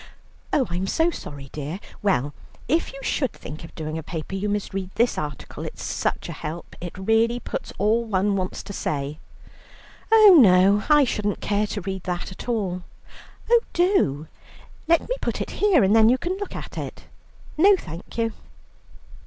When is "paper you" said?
4.01-4.49